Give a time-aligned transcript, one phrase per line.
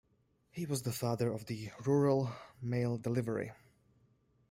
[0.49, 3.51] He was the father of the rural mail delivery.